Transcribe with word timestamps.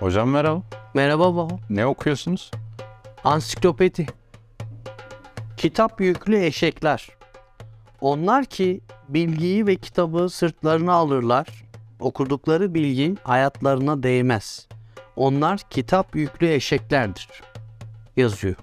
Hocam 0.00 0.30
merhaba. 0.30 0.62
Merhaba 0.94 1.36
baba. 1.36 1.58
Ne 1.70 1.86
okuyorsunuz? 1.86 2.50
Ansiklopedi. 3.24 4.06
Kitap 5.56 6.00
yüklü 6.00 6.44
eşekler. 6.44 7.08
Onlar 8.00 8.44
ki 8.44 8.80
bilgiyi 9.08 9.66
ve 9.66 9.76
kitabı 9.76 10.28
sırtlarına 10.28 10.92
alırlar. 10.92 11.46
Okudukları 12.00 12.74
bilgi 12.74 13.14
hayatlarına 13.22 14.02
değmez. 14.02 14.68
Onlar 15.16 15.60
kitap 15.70 16.16
yüklü 16.16 16.48
eşeklerdir. 16.48 17.28
Yazıyor. 18.16 18.56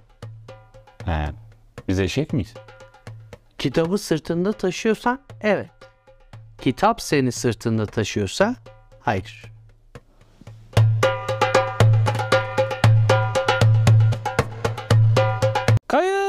He. 1.04 1.28
Biz 1.88 2.00
eşek 2.00 2.32
miyiz? 2.32 2.54
Kitabı 3.58 3.98
sırtında 3.98 4.52
taşıyorsan 4.52 5.20
evet. 5.40 5.70
Kitap 6.60 7.00
seni 7.02 7.32
sırtında 7.32 7.86
taşıyorsa 7.86 8.56
hayır. 9.00 9.57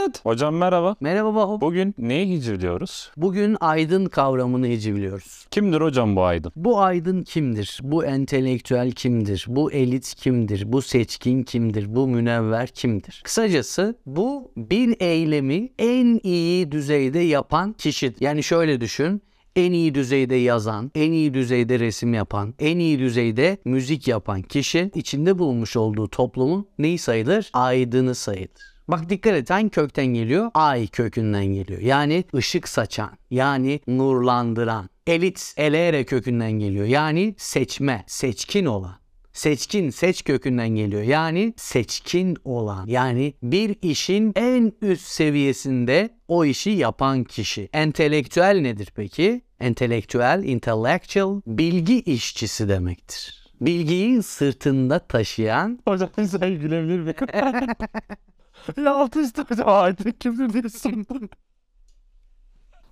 Kayıt. 0.09 0.25
Hocam 0.25 0.55
merhaba. 0.55 0.95
Merhaba 0.99 1.35
baba. 1.35 1.61
Bugün 1.61 1.95
neyi 1.97 2.37
hicivliyoruz? 2.37 3.11
Bugün 3.17 3.57
aydın 3.59 4.05
kavramını 4.05 4.67
hicivliyoruz. 4.67 5.45
Kimdir 5.51 5.81
hocam 5.81 6.15
bu 6.15 6.23
aydın? 6.23 6.51
Bu 6.55 6.79
aydın 6.81 7.23
kimdir? 7.23 7.79
Bu 7.83 8.05
entelektüel 8.05 8.91
kimdir? 8.91 9.45
Bu 9.47 9.71
elit 9.71 10.15
kimdir? 10.15 10.71
Bu 10.71 10.81
seçkin 10.81 11.43
kimdir? 11.43 11.95
Bu 11.95 12.07
münevver 12.07 12.67
kimdir? 12.67 13.21
Kısacası 13.23 13.95
bu 14.05 14.51
bir 14.57 14.95
eylemi 14.99 15.69
en 15.79 16.19
iyi 16.23 16.71
düzeyde 16.71 17.19
yapan 17.19 17.73
kişidir. 17.73 18.17
Yani 18.19 18.43
şöyle 18.43 18.81
düşün. 18.81 19.21
En 19.55 19.71
iyi 19.71 19.95
düzeyde 19.95 20.35
yazan, 20.35 20.91
en 20.95 21.11
iyi 21.11 21.33
düzeyde 21.33 21.79
resim 21.79 22.13
yapan, 22.13 22.53
en 22.59 22.79
iyi 22.79 22.99
düzeyde 22.99 23.57
müzik 23.65 24.07
yapan 24.07 24.41
kişi 24.41 24.91
içinde 24.95 25.39
bulunmuş 25.39 25.75
olduğu 25.75 26.07
toplumun 26.07 26.67
neyi 26.79 26.97
sayılır? 26.97 27.49
Aydını 27.53 28.15
sayılır. 28.15 28.78
Bak 28.89 29.09
dikkat 29.09 29.33
et 29.33 29.49
hangi 29.49 29.69
kökten 29.69 30.05
geliyor? 30.05 30.51
Ay 30.53 30.87
kökünden 30.87 31.45
geliyor. 31.45 31.81
Yani 31.81 32.23
ışık 32.35 32.67
saçan, 32.67 33.11
yani 33.31 33.79
nurlandıran. 33.87 34.89
Elit, 35.07 35.53
elere 35.57 36.03
kökünden 36.03 36.51
geliyor. 36.51 36.85
Yani 36.85 37.35
seçme, 37.37 38.03
seçkin 38.07 38.65
olan. 38.65 38.95
Seçkin, 39.33 39.89
seç 39.89 40.23
kökünden 40.23 40.69
geliyor. 40.69 41.01
Yani 41.01 41.53
seçkin 41.57 42.37
olan. 42.43 42.87
Yani 42.87 43.33
bir 43.43 43.75
işin 43.81 44.33
en 44.35 44.73
üst 44.81 45.07
seviyesinde 45.07 46.09
o 46.27 46.45
işi 46.45 46.69
yapan 46.69 47.23
kişi. 47.23 47.69
Entelektüel 47.73 48.59
nedir 48.61 48.91
peki? 48.95 49.41
Entelektüel, 49.59 50.43
intellectual, 50.43 51.41
bilgi 51.47 52.01
işçisi 52.01 52.69
demektir. 52.69 53.51
Bilgiyi 53.61 54.23
sırtında 54.23 54.99
taşıyan 54.99 55.79
Hocam 55.87 56.09
sen 56.27 56.59
gülebilir 56.59 56.99
miyim? 56.99 57.15
ya 58.77 58.95
altı 58.95 59.19
üstü 59.19 59.43
hocam 59.43 59.69
aydın 59.69 60.11
kimdir 60.11 60.53
diye 60.53 60.69
sordum. 60.69 61.29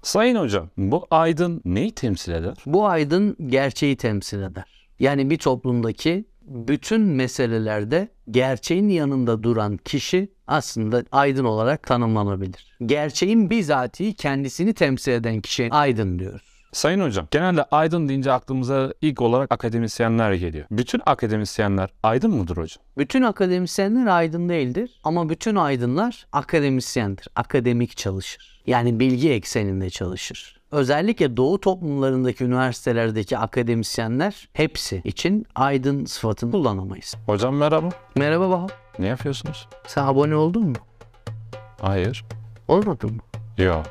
Sayın 0.02 0.36
hocam 0.36 0.70
bu 0.78 1.08
aydın 1.12 1.62
neyi 1.66 1.92
temsil 1.92 2.32
eder? 2.32 2.58
Bu 2.66 2.88
aydın 2.88 3.36
gerçeği 3.48 3.98
temsil 3.98 4.42
eder. 4.42 4.90
Yani 5.00 5.30
bir 5.30 5.38
toplumdaki 5.38 6.26
bütün 6.42 7.02
meselelerde 7.02 8.08
gerçeğin 8.32 8.90
yanında 8.90 9.44
duran 9.44 9.78
kişi 9.78 10.32
aslında 10.48 11.04
aydın 11.12 11.46
olarak 11.46 11.84
tanımlanabilir. 11.84 12.78
Gerçeğin 12.86 13.50
bizatihi 13.50 14.14
kendisini 14.14 14.74
temsil 14.74 15.12
eden 15.12 15.42
kişi 15.42 15.68
aydın 15.72 16.20
diyoruz. 16.20 16.57
Sayın 16.74 17.02
hocam 17.02 17.28
genelde 17.32 17.64
aydın 17.64 18.10
deyince 18.10 18.32
aklımıza 18.32 18.94
ilk 19.02 19.22
olarak 19.22 19.52
akademisyenler 19.52 20.34
geliyor. 20.34 20.66
Bütün 20.72 21.02
akademisyenler 21.06 21.90
aydın 22.04 22.32
mıdır 22.32 22.58
hocam? 22.58 22.84
Bütün 22.98 23.22
akademisyenler 23.22 24.08
aydın 24.08 24.50
değildir 24.50 25.00
ama 25.04 25.30
bütün 25.30 25.56
aydınlar 25.56 26.28
akademisyendir. 26.32 27.28
Akademik 27.36 27.98
çalışır. 27.98 28.62
Yani 28.68 29.00
bilgi 29.00 29.32
ekseninde 29.32 29.90
çalışır. 29.90 30.58
Özellikle 30.72 31.38
doğu 31.38 31.60
toplumlarındaki 31.60 32.44
üniversitelerdeki 32.44 33.38
akademisyenler 33.38 34.50
hepsi 34.54 35.02
için 35.06 35.46
aydın 35.56 36.06
sıfatını 36.06 36.52
kullanamayız. 36.52 37.16
Hocam 37.26 37.56
merhaba. 37.56 37.90
Merhaba 38.16 38.50
Baha. 38.50 38.68
Ne 39.00 39.08
yapıyorsunuz? 39.08 39.68
Sen 39.88 40.04
abone 40.04 40.36
oldun 40.36 40.64
mu? 40.68 40.76
Hayır. 41.82 42.26
Olmadın 42.68 43.12
mı? 43.14 43.22
Yok. 43.64 43.86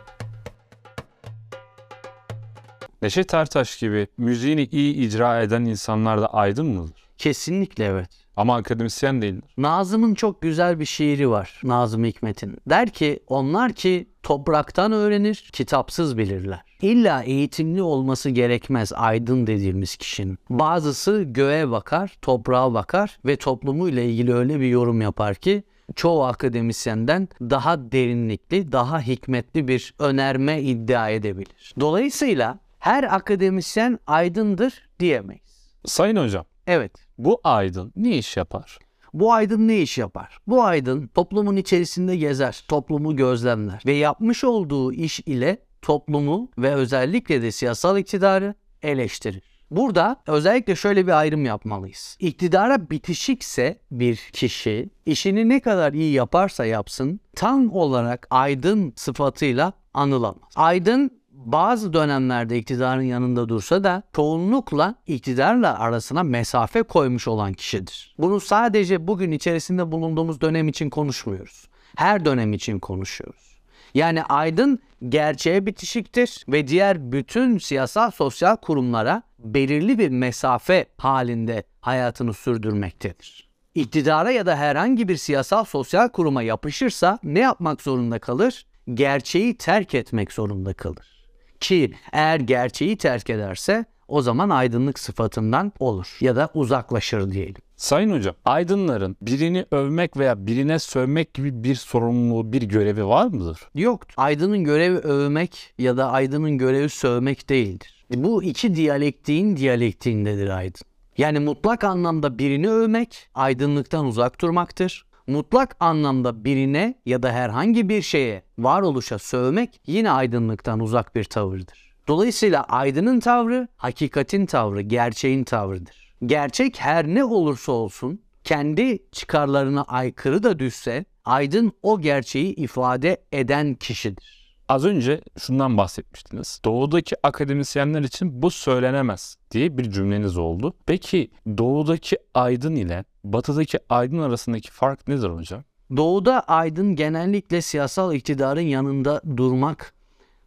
Neşet 3.03 3.35
Ertaş 3.35 3.79
gibi 3.79 4.07
müziğini 4.19 4.65
iyi 4.65 4.95
icra 4.95 5.43
eden 5.43 5.65
insanlar 5.65 6.21
da 6.21 6.35
aydın 6.35 6.67
mıdır? 6.67 7.07
Kesinlikle 7.19 7.85
evet. 7.85 8.11
Ama 8.37 8.57
akademisyen 8.57 9.23
değildir. 9.23 9.45
Nazım'ın 9.59 10.15
çok 10.15 10.43
güzel 10.43 10.81
bir 10.81 10.85
şiiri 10.85 11.31
var. 11.31 11.61
Nazım 11.65 12.05
Hikmet'in. 12.05 12.57
Der 12.67 12.91
ki 12.91 13.21
onlar 13.27 13.73
ki 13.73 14.09
topraktan 14.23 14.93
öğrenir, 14.93 15.51
kitapsız 15.53 16.19
bilirler. 16.19 16.61
İlla 16.83 17.23
eğitimli 17.23 17.83
olması 17.83 18.31
gerekmez 18.31 18.93
aydın 18.93 19.47
dediğimiz 19.47 19.97
kişinin. 19.97 20.39
Bazısı 20.51 21.23
göğe 21.23 21.71
bakar, 21.71 22.13
toprağa 22.23 22.75
bakar 22.75 23.19
ve 23.27 23.37
toplumuyla 23.37 24.03
ilgili 24.03 24.35
öyle 24.35 24.61
bir 24.61 24.69
yorum 24.69 25.01
yapar 25.01 25.35
ki 25.35 25.63
çoğu 25.95 26.25
akademisyenden 26.25 27.29
daha 27.41 27.93
derinlikli, 27.93 28.73
daha 28.73 29.01
hikmetli 29.01 29.69
bir 29.69 29.95
önerme 29.99 30.63
iddia 30.63 31.11
edebilir. 31.11 31.75
Dolayısıyla 31.81 32.59
her 32.87 33.15
akademisyen 33.15 33.99
aydındır 34.07 34.89
diyemeyiz. 35.01 35.71
Sayın 35.85 36.17
hocam, 36.17 36.45
Evet, 36.67 36.93
bu 37.19 37.41
aydın 37.45 37.93
ne 37.97 38.17
iş 38.17 38.37
yapar? 38.37 38.79
Bu 39.15 39.33
aydın 39.33 39.69
ne 39.69 39.79
iş 39.79 39.99
yapar? 39.99 40.39
Bu 40.47 40.65
aydın 40.65 41.07
toplumun 41.07 41.57
içerisinde 41.57 42.17
gezer, 42.17 42.65
toplumu 42.69 43.17
gözlemler 43.17 43.83
ve 43.87 43.93
yapmış 43.93 44.45
olduğu 44.45 44.93
iş 44.93 45.21
ile 45.21 45.59
toplumu 45.83 46.51
ve 46.59 46.75
özellikle 46.75 47.43
de 47.43 47.53
siyasal 47.53 47.99
iktidarı 47.99 48.55
eleştirir. 48.83 49.43
Burada 49.71 50.23
özellikle 50.27 50.77
şöyle 50.77 51.07
bir 51.07 51.13
ayrım 51.13 51.45
yapmalıyız. 51.45 52.17
İktidara 52.21 52.91
bitişikse 52.91 53.79
bir 53.91 54.17
kişi 54.17 54.91
işini 55.07 55.49
ne 55.49 55.61
kadar 55.61 55.93
iyi 55.93 56.13
yaparsa 56.13 56.65
yapsın 56.65 57.21
tam 57.37 57.73
olarak 57.73 58.27
aydın 58.31 58.93
sıfatıyla 58.97 59.73
anılamaz. 59.95 60.53
Aydın 60.57 61.11
bazı 61.37 61.93
dönemlerde 61.93 62.59
iktidarın 62.59 63.03
yanında 63.03 63.49
dursa 63.49 63.85
da 63.85 64.03
çoğunlukla 64.17 64.95
iktidarla 65.07 65.79
arasına 65.79 66.23
mesafe 66.23 66.83
koymuş 66.83 67.29
olan 67.29 67.53
kişidir. 67.53 68.15
Bunu 68.19 68.41
sadece 68.41 69.07
bugün 69.07 69.31
içerisinde 69.31 69.93
bulunduğumuz 69.93 70.41
dönem 70.41 70.69
için 70.69 70.91
konuşmuyoruz. 70.91 71.69
Her 71.97 72.25
dönem 72.25 72.53
için 72.53 72.79
konuşuyoruz. 72.79 73.57
Yani 73.95 74.23
aydın 74.25 74.79
gerçeğe 75.09 75.67
bitişiktir 75.67 76.45
ve 76.49 76.69
diğer 76.69 77.13
bütün 77.13 77.59
siyasal 77.59 78.11
sosyal 78.11 78.57
kurumlara 78.57 79.23
belirli 79.39 79.99
bir 79.99 80.09
mesafe 80.09 80.87
halinde 80.99 81.65
hayatını 81.81 82.35
sürdürmektedir. 82.35 83.49
İktidara 83.75 84.31
ya 84.31 84.47
da 84.47 84.57
herhangi 84.57 85.09
bir 85.09 85.17
siyasal 85.17 85.65
sosyal 85.65 86.09
kuruma 86.09 86.43
yapışırsa 86.43 87.19
ne 87.23 87.41
yapmak 87.41 87.83
zorunda 87.83 88.19
kalır? 88.19 88.67
Gerçeği 88.95 89.57
terk 89.57 89.95
etmek 89.95 90.33
zorunda 90.33 90.75
kalır. 90.75 91.16
Ki 91.61 91.95
eğer 92.13 92.41
gerçeği 92.41 92.97
terk 92.97 93.31
ederse 93.31 93.85
o 94.09 94.23
zaman 94.23 94.51
aydınlık 94.51 94.99
sıfatından 94.99 95.73
olur 95.79 96.19
ya 96.21 96.37
da 96.37 96.49
uzaklaşır 96.55 97.31
diyelim. 97.31 97.63
Sayın 97.77 98.13
hocam, 98.13 98.35
aydınların 98.45 99.17
birini 99.23 99.67
övmek 99.71 100.17
veya 100.17 100.47
birine 100.47 100.79
sövmek 100.79 101.35
gibi 101.35 101.65
bir 101.65 101.75
sorumluluğu, 101.75 102.53
bir 102.53 102.63
görevi 102.63 103.07
var 103.07 103.27
mıdır? 103.27 103.61
Yoktur. 103.75 104.15
Aydının 104.17 104.65
görevi 104.65 104.99
övmek 104.99 105.75
ya 105.79 105.97
da 105.97 106.11
aydının 106.11 106.59
görevi 106.59 106.89
sövmek 106.89 107.49
değildir. 107.49 108.07
Bu 108.15 108.43
iki 108.43 108.75
diyalektiğin 108.75 109.57
diyalektiğindedir 109.57 110.49
aydın. 110.49 110.83
Yani 111.19 111.39
mutlak 111.39 111.85
anlamda 111.85 112.39
birini 112.39 112.71
övmek 112.71 113.29
aydınlıktan 113.35 114.07
uzak 114.07 114.41
durmaktır. 114.41 115.07
Mutlak 115.27 115.77
anlamda 115.81 116.45
birine 116.45 116.95
ya 117.07 117.23
da 117.23 117.33
herhangi 117.33 117.89
bir 117.89 118.03
şeye, 118.03 118.43
varoluşa 118.59 119.19
sövmek 119.19 119.81
yine 119.87 120.11
aydınlıktan 120.11 120.81
uzak 120.81 121.15
bir 121.15 121.25
tavırdır. 121.25 121.95
Dolayısıyla 122.09 122.63
aydının 122.63 123.21
tavrı, 123.21 123.69
hakikatin 123.77 124.47
tavrı, 124.47 124.81
gerçeğin 124.81 125.45
tavrıdır. 125.45 126.15
Gerçek 126.27 126.81
her 126.81 127.07
ne 127.07 127.25
olursa 127.25 127.73
olsun 127.73 128.21
kendi 128.45 128.99
çıkarlarına 129.13 129.83
aykırı 129.83 130.43
da 130.43 130.59
düşse 130.59 131.05
aydın 131.25 131.73
o 131.83 132.01
gerçeği 132.01 132.55
ifade 132.55 133.25
eden 133.33 133.75
kişidir. 133.75 134.36
Az 134.69 134.85
önce 134.85 135.21
şundan 135.39 135.77
bahsetmiştiniz. 135.77 136.61
Doğudaki 136.65 137.17
akademisyenler 137.23 138.03
için 138.03 138.43
bu 138.43 138.51
söylenemez 138.51 139.37
diye 139.51 139.79
bir 139.79 139.91
cümleniz 139.91 140.39
oldu. 140.39 140.75
Peki 140.87 141.31
doğudaki 141.59 142.19
aydın 142.35 142.77
ile 142.77 143.05
batıdaki 143.25 143.79
aydın 143.89 144.19
arasındaki 144.19 144.71
fark 144.71 145.09
nedir 145.09 145.29
hocam? 145.29 145.65
Doğuda 145.97 146.41
aydın 146.41 146.97
genellikle 146.97 147.63
siyasal 147.63 148.15
iktidarın 148.15 148.61
yanında 148.61 149.21
durmak 149.37 149.95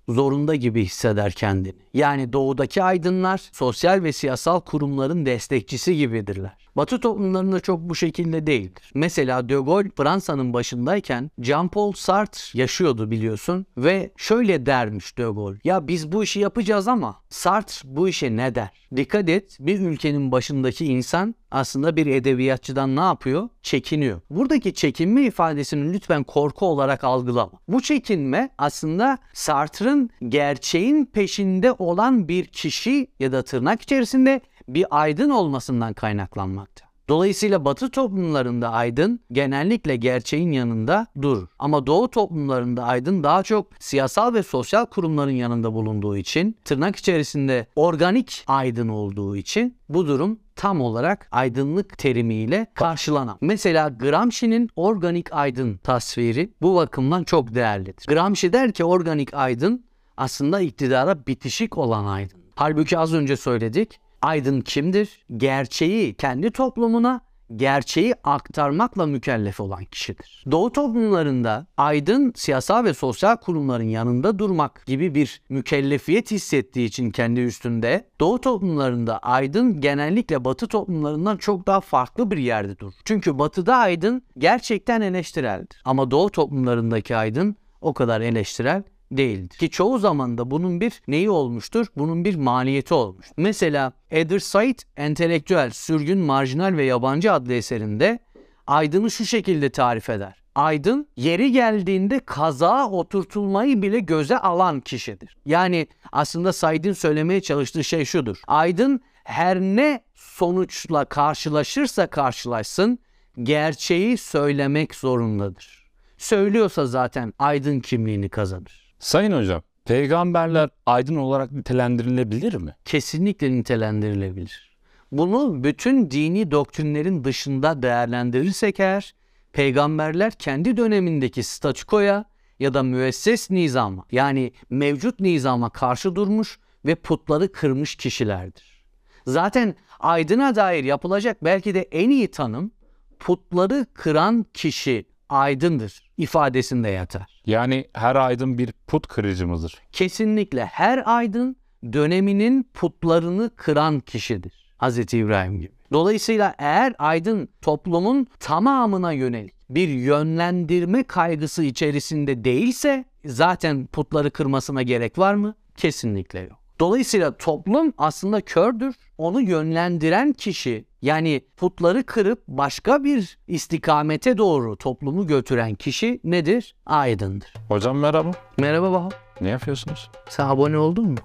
zorunda 0.10 0.56
gibi 0.56 0.86
hisseder 0.86 1.32
kendini. 1.32 1.76
Yani 1.94 2.34
doğudaki 2.34 2.84
aydınlar 2.84 3.50
sosyal 3.54 4.04
ve 4.04 4.12
siyasal 4.12 4.60
kurumların 4.60 5.26
destekçisi 5.26 5.98
gibidirler. 5.98 6.69
Batı 6.76 7.00
toplumlarında 7.00 7.60
çok 7.60 7.80
bu 7.80 7.96
şekilde 7.96 8.48
değildir. 8.48 8.92
Mesela 8.94 9.50
De 9.50 9.54
Gaulle 9.54 9.90
Fransa'nın 9.98 10.54
başındayken 10.54 11.32
Jean-Paul 11.40 11.96
Sartre 11.96 12.60
yaşıyordu 12.60 13.12
biliyorsun 13.12 13.66
ve 13.78 14.12
şöyle 14.18 14.66
dermiş 14.66 15.18
De 15.18 15.24
Gaulle. 15.24 15.60
Ya 15.64 15.88
biz 15.88 16.12
bu 16.12 16.24
işi 16.24 16.40
yapacağız 16.40 16.88
ama 16.88 17.16
Sartre 17.30 17.96
bu 17.96 18.10
işe 18.10 18.36
ne 18.36 18.56
der? 18.56 18.70
Dikkat 18.96 19.30
et 19.30 19.58
bir 19.60 19.80
ülkenin 19.80 20.32
başındaki 20.32 20.86
insan 20.86 21.36
aslında 21.52 21.96
bir 21.96 22.06
edebiyatçıdan 22.06 22.96
ne 22.96 23.00
yapıyor? 23.00 23.50
Çekiniyor. 23.64 24.22
Buradaki 24.30 24.74
çekinme 24.74 25.22
ifadesini 25.24 25.94
lütfen 25.94 26.24
korku 26.24 26.66
olarak 26.66 27.04
algılama. 27.04 27.52
Bu 27.68 27.82
çekinme 27.82 28.50
aslında 28.58 29.18
Sartre'ın 29.34 30.10
gerçeğin 30.28 31.06
peşinde 31.06 31.72
olan 31.72 32.28
bir 32.28 32.46
kişi 32.46 33.08
ya 33.20 33.32
da 33.32 33.42
tırnak 33.44 33.82
içerisinde 33.82 34.42
bir 34.74 34.86
aydın 34.90 35.30
olmasından 35.30 35.94
kaynaklanmakta. 35.94 36.90
Dolayısıyla 37.10 37.66
Batı 37.66 37.92
toplumlarında 37.92 38.70
aydın 38.70 39.20
genellikle 39.32 39.96
gerçeğin 39.96 40.52
yanında 40.52 41.08
durur. 41.22 41.48
Ama 41.60 41.88
Doğu 41.88 42.10
toplumlarında 42.10 42.84
aydın 42.84 43.24
daha 43.24 43.44
çok 43.44 43.68
siyasal 43.80 44.34
ve 44.34 44.44
sosyal 44.44 44.86
kurumların 44.86 45.32
yanında 45.32 45.74
bulunduğu 45.74 46.18
için, 46.18 46.58
tırnak 46.66 46.96
içerisinde 46.96 47.68
organik 47.76 48.44
aydın 48.48 48.88
olduğu 48.90 49.36
için 49.36 49.78
bu 49.90 50.08
durum 50.08 50.40
tam 50.56 50.82
olarak 50.82 51.28
aydınlık 51.32 51.98
terimiyle 51.98 52.68
karşılanan. 52.74 53.38
Mesela 53.42 53.90
Gramsci'nin 53.90 54.70
organik 54.76 55.34
aydın 55.34 55.78
tasviri 55.78 56.54
bu 56.62 56.76
bakımdan 56.76 57.24
çok 57.24 57.56
değerlidir. 57.56 58.06
Gramsci 58.08 58.54
der 58.54 58.72
ki 58.72 58.84
organik 58.84 59.34
aydın 59.34 59.86
aslında 60.18 60.60
iktidara 60.60 61.28
bitişik 61.28 61.78
olan 61.78 62.06
aydın. 62.06 62.40
Halbuki 62.56 62.98
az 62.98 63.14
önce 63.14 63.38
söyledik 63.38 64.00
Aydın 64.22 64.62
kimdir? 64.62 65.26
Gerçeği 65.38 66.14
kendi 66.14 66.52
toplumuna 66.52 67.22
gerçeği 67.56 68.14
aktarmakla 68.24 69.06
mükellef 69.06 69.60
olan 69.60 69.86
kişidir. 69.86 70.44
Doğu 70.52 70.72
toplumlarında 70.72 71.68
aydın 71.78 72.34
siyasal 72.36 72.84
ve 72.84 72.94
sosyal 72.94 73.36
kurumların 73.36 73.84
yanında 73.90 74.40
durmak 74.40 74.86
gibi 74.86 75.16
bir 75.16 75.42
mükellefiyet 75.50 76.32
hissettiği 76.32 76.88
için 76.88 77.12
kendi 77.12 77.42
üstünde 77.42 78.10
Doğu 78.20 78.42
toplumlarında 78.42 79.20
aydın 79.20 79.82
genellikle 79.82 80.46
Batı 80.46 80.68
toplumlarından 80.68 81.38
çok 81.38 81.68
daha 81.68 81.82
farklı 81.82 82.32
bir 82.32 82.38
yerde 82.38 82.80
durur. 82.80 82.94
Çünkü 83.06 83.40
Batı'da 83.40 83.76
aydın 83.76 84.22
gerçekten 84.38 85.02
eleştireldir. 85.02 85.82
Ama 85.86 86.12
Doğu 86.12 86.30
toplumlarındaki 86.30 87.16
aydın 87.16 87.56
o 87.82 87.94
kadar 87.94 88.22
eleştirel 88.22 88.84
değildir. 89.12 89.58
Ki 89.58 89.70
çoğu 89.70 90.00
zaman 90.00 90.38
da 90.38 90.52
bunun 90.52 90.82
bir 90.82 91.02
neyi 91.08 91.30
olmuştur? 91.30 91.88
Bunun 91.98 92.26
bir 92.26 92.36
maliyeti 92.36 92.94
olmuş. 92.94 93.28
Mesela 93.38 93.94
Edward 94.12 94.40
Said 94.40 94.80
entelektüel, 94.98 95.70
sürgün, 95.70 96.20
marjinal 96.20 96.78
ve 96.78 96.84
yabancı 96.84 97.34
adlı 97.34 97.54
eserinde 97.54 98.20
Aydın'ı 98.68 99.12
şu 99.12 99.26
şekilde 99.26 99.70
tarif 99.70 100.10
eder. 100.10 100.44
Aydın 100.56 101.08
yeri 101.16 101.52
geldiğinde 101.52 102.20
kaza 102.20 102.90
oturtulmayı 102.90 103.82
bile 103.82 104.00
göze 104.00 104.38
alan 104.38 104.80
kişidir. 104.80 105.38
Yani 105.46 105.88
aslında 106.12 106.54
Said'in 106.54 106.94
söylemeye 106.94 107.42
çalıştığı 107.42 107.84
şey 107.84 108.06
şudur. 108.06 108.42
Aydın 108.48 109.02
her 109.24 109.60
ne 109.60 110.04
sonuçla 110.16 111.06
karşılaşırsa 111.06 112.08
karşılaşsın 112.08 113.00
gerçeği 113.44 114.18
söylemek 114.18 114.96
zorundadır. 114.96 115.90
Söylüyorsa 116.18 116.86
zaten 116.86 117.34
aydın 117.40 117.80
kimliğini 117.80 118.30
kazanır. 118.30 118.89
Sayın 119.00 119.32
hocam, 119.32 119.62
peygamberler 119.86 120.70
aydın 120.86 121.16
olarak 121.16 121.52
nitelendirilebilir 121.52 122.54
mi? 122.54 122.76
Kesinlikle 122.86 123.52
nitelendirilebilir. 123.52 124.70
Bunu 125.12 125.64
bütün 125.64 126.12
dini 126.12 126.52
doktrinlerin 126.52 127.24
dışında 127.24 127.82
değerlendirirsek 127.82 128.80
eğer, 128.80 129.16
peygamberler 129.54 130.32
kendi 130.32 130.78
dönemindeki 130.78 131.44
statükoya 131.44 132.26
ya 132.60 132.74
da 132.74 132.84
müesses 132.84 133.52
nizama 133.52 134.06
yani 134.12 134.52
mevcut 134.70 135.20
nizama 135.20 135.70
karşı 135.70 136.16
durmuş 136.16 136.60
ve 136.86 136.96
putları 136.96 137.52
kırmış 137.52 137.96
kişilerdir. 137.96 138.84
Zaten 139.28 139.76
aydına 140.00 140.56
dair 140.56 140.84
yapılacak 140.84 141.44
belki 141.44 141.76
de 141.76 141.82
en 141.82 142.10
iyi 142.10 142.32
tanım 142.32 142.72
putları 143.20 143.86
kıran 143.94 144.46
kişi 144.54 145.06
aydındır 145.30 146.10
ifadesinde 146.18 146.90
yatar. 146.90 147.42
Yani 147.46 147.86
her 147.94 148.16
aydın 148.16 148.58
bir 148.58 148.72
put 148.88 149.08
kırıcı 149.08 149.48
mıdır? 149.48 149.76
Kesinlikle 149.92 150.66
her 150.66 151.04
aydın 151.06 151.56
döneminin 151.94 152.70
putlarını 152.74 153.52
kıran 153.56 154.00
kişidir. 154.00 154.74
Hazreti 154.78 155.18
İbrahim 155.18 155.60
gibi. 155.60 155.72
Dolayısıyla 155.92 156.56
eğer 156.58 156.96
aydın 157.00 157.50
toplumun 157.62 158.28
tamamına 158.40 159.12
yönelik 159.12 159.54
bir 159.70 159.88
yönlendirme 159.88 161.04
kaygısı 161.04 161.64
içerisinde 161.64 162.44
değilse 162.44 163.06
zaten 163.26 163.86
putları 163.86 164.32
kırmasına 164.32 164.82
gerek 164.82 165.18
var 165.18 165.34
mı? 165.34 165.56
Kesinlikle 165.78 166.40
yok. 166.40 166.59
Dolayısıyla 166.80 167.38
toplum 167.38 167.94
aslında 167.98 168.42
kördür. 168.42 168.96
Onu 169.18 169.42
yönlendiren 169.42 170.34
kişi 170.34 170.86
yani 171.02 171.42
putları 171.58 172.04
kırıp 172.04 172.44
başka 172.48 173.04
bir 173.04 173.38
istikamete 173.48 174.38
doğru 174.38 174.78
toplumu 174.78 175.28
götüren 175.28 175.76
kişi 175.76 176.20
nedir? 176.24 176.76
Aydındır. 176.86 177.54
Hocam 177.68 177.98
merhaba. 177.98 178.32
Merhaba 178.58 178.92
Baha. 178.92 179.10
Ne 179.42 179.50
yapıyorsunuz? 179.50 180.10
Sen 180.30 180.46
abone 180.46 180.78
oldun 180.78 181.06
mu? 181.10 181.18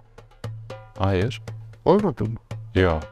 Hayır. 0.99 1.43
Olmadın 1.85 2.29
mı? 2.29 2.39
Yok. 2.81 3.03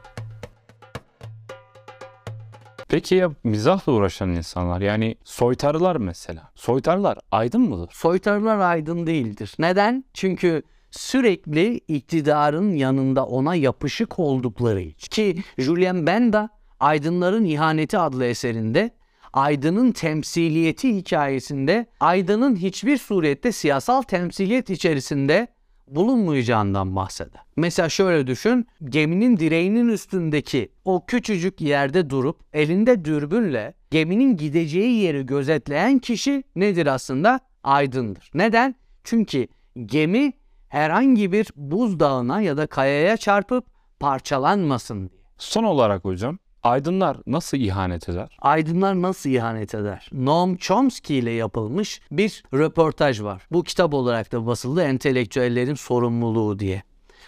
Peki 2.87 3.15
ya 3.15 3.31
mizahla 3.43 3.93
uğraşan 3.93 4.29
insanlar 4.29 4.81
yani 4.81 5.15
soytarılar 5.23 5.95
mesela. 5.95 6.51
Soytarılar 6.55 7.17
aydın 7.31 7.61
mıdır? 7.61 7.89
Soytarılar 7.93 8.57
aydın 8.57 9.07
değildir. 9.07 9.55
Neden? 9.59 10.05
Çünkü 10.13 10.63
sürekli 10.93 11.77
iktidarın 11.87 12.73
yanında 12.73 13.25
ona 13.25 13.55
yapışık 13.55 14.19
oldukları 14.19 14.81
için. 14.81 15.09
Ki 15.09 15.43
Julien 15.57 16.07
Benda 16.07 16.49
Aydınların 16.79 17.45
İhaneti 17.45 17.97
adlı 17.97 18.25
eserinde 18.25 18.91
Aydın'ın 19.33 19.91
temsiliyeti 19.91 20.95
hikayesinde 20.95 21.85
Aydın'ın 21.99 22.55
hiçbir 22.55 22.97
surette 22.97 23.51
siyasal 23.51 24.01
temsiliyet 24.01 24.69
içerisinde 24.69 25.47
bulunmayacağından 25.87 26.95
bahseder. 26.95 27.41
Mesela 27.55 27.89
şöyle 27.89 28.27
düşün, 28.27 28.67
geminin 28.85 29.37
direğinin 29.37 29.87
üstündeki 29.87 30.71
o 30.85 31.05
küçücük 31.05 31.61
yerde 31.61 32.09
durup 32.09 32.39
elinde 32.53 33.05
dürbünle 33.05 33.73
geminin 33.91 34.37
gideceği 34.37 34.99
yeri 34.99 35.25
gözetleyen 35.25 35.99
kişi 35.99 36.43
nedir 36.55 36.87
aslında? 36.87 37.39
Aydındır. 37.63 38.31
Neden? 38.33 38.75
Çünkü 39.03 39.47
gemi 39.85 40.33
herhangi 40.73 41.31
bir 41.31 41.47
buzdağına 41.55 42.41
ya 42.41 42.57
da 42.57 42.67
kayaya 42.67 43.17
çarpıp 43.17 43.65
parçalanmasın 43.99 45.09
diye. 45.09 45.21
Son 45.37 45.63
olarak 45.63 46.05
hocam 46.05 46.37
aydınlar 46.63 47.17
nasıl 47.27 47.57
ihanet 47.57 48.09
eder? 48.09 48.37
Aydınlar 48.41 49.01
nasıl 49.01 49.29
ihanet 49.29 49.75
eder? 49.75 50.09
Noam 50.13 50.55
Chomsky 50.55 51.19
ile 51.19 51.31
yapılmış 51.31 52.01
bir 52.11 52.43
röportaj 52.53 53.21
var. 53.21 53.47
Bu 53.51 53.63
kitap 53.63 53.93
olarak 53.93 54.31
da 54.31 54.45
basıldı 54.45 54.83
entelektüellerin 54.83 55.75
sorumluluğu 55.75 56.59
diye. 56.59 56.83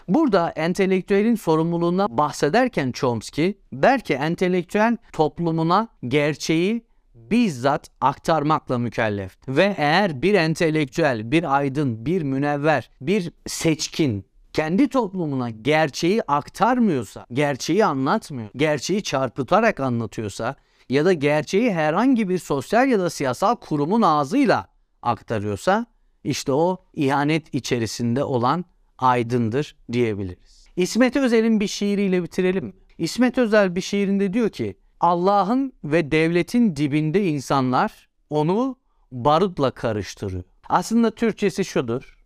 Burada 0.08 0.50
entelektüelin 0.50 1.36
sorumluluğuna 1.36 2.18
bahsederken 2.18 2.92
Chomsky 2.92 3.54
der 3.74 4.02
ki 4.02 4.14
entelektüel 4.14 4.98
toplumuna 5.14 5.88
gerçeği 6.08 6.86
bizzat 7.16 7.90
aktarmakla 8.02 8.78
mükellef. 8.78 9.38
Ve 9.48 9.76
eğer 9.78 10.22
bir 10.22 10.34
entelektüel, 10.34 11.32
bir 11.32 11.58
aydın, 11.58 12.06
bir 12.06 12.22
münevver, 12.22 12.90
bir 13.02 13.32
seçkin 13.48 14.26
kendi 14.54 14.88
toplumuna 14.90 15.50
gerçeği 15.50 16.22
aktarmıyorsa, 16.22 17.26
gerçeği 17.34 17.86
anlatmıyor, 17.86 18.50
gerçeği 18.56 19.04
çarpıtarak 19.04 19.80
anlatıyorsa 19.80 20.56
ya 20.90 21.06
da 21.06 21.14
gerçeği 21.14 21.74
herhangi 21.74 22.30
bir 22.30 22.38
sosyal 22.38 22.90
ya 22.90 23.00
da 23.00 23.10
siyasal 23.10 23.56
kurumun 23.56 24.02
ağzıyla 24.02 24.68
aktarıyorsa 25.02 25.86
işte 26.24 26.52
o 26.52 26.78
ihanet 26.94 27.54
içerisinde 27.54 28.24
olan 28.24 28.66
aydındır 28.98 29.76
diyebiliriz. 29.92 30.68
İsmet 30.76 31.16
Özel'in 31.16 31.60
bir 31.60 31.68
şiiriyle 31.68 32.24
bitirelim? 32.24 32.74
İsmet 32.98 33.38
Özel 33.38 33.76
bir 33.76 33.82
şiirinde 33.82 34.34
diyor 34.34 34.50
ki 34.50 34.78
Allah'ın 35.00 35.74
ve 35.84 36.12
devletin 36.12 36.76
dibinde 36.76 37.28
insanlar 37.28 38.08
onu 38.30 38.78
barutla 39.12 39.72
karıştırıyor. 39.72 40.44
Aslında 40.70 41.12
Türkçesi 41.12 41.66
şudur. 41.66 42.18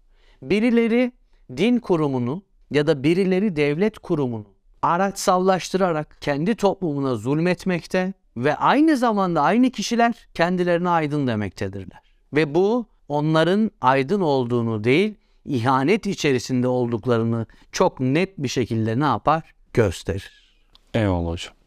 Birileri 0.42 1.12
din 1.58 1.80
kurumunu 1.80 2.44
ya 2.72 2.88
da 2.88 3.04
birileri 3.04 3.56
devlet 3.56 4.00
kurumunu 4.00 4.46
araçsallaştırarak 4.82 6.18
kendi 6.22 6.56
toplumuna 6.56 7.16
zulmetmekte 7.16 8.14
ve 8.38 8.56
aynı 8.56 8.98
zamanda 8.98 9.42
aynı 9.42 9.70
kişiler 9.70 10.28
kendilerine 10.34 10.90
aydın 10.90 11.28
demektedirler. 11.28 12.02
Ve 12.34 12.56
bu 12.56 12.86
onların 13.08 13.72
aydın 13.82 14.22
olduğunu 14.22 14.84
değil, 14.84 15.16
ihanet 15.46 16.06
içerisinde 16.06 16.68
olduklarını 16.68 17.46
çok 17.72 18.00
net 18.00 18.38
bir 18.38 18.48
şekilde 18.48 19.00
ne 19.00 19.06
yapar? 19.06 19.54
Gösterir. 19.74 20.32
Eyvallah 20.94 21.32
hocam. 21.32 21.59